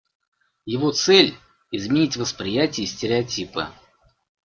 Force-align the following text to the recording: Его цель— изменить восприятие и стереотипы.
Его 0.65 0.91
цель— 0.93 1.35
изменить 1.71 2.17
восприятие 2.17 2.85
и 2.85 2.87
стереотипы. 2.87 3.67